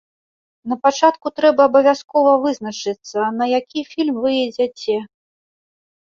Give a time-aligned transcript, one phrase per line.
[0.71, 4.97] Напачатку трэба абавязкова вызначыцца, на які фільм вы ідзяце.